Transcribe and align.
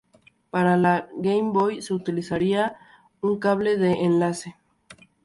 Para 0.49 0.73
el 0.73 1.03
Game 1.21 1.51
Boy 1.53 1.83
se 1.83 1.93
utilizaría 1.93 2.75
un 3.21 3.37
cable 3.37 3.77
de 3.77 4.03
enlace. 4.03 4.55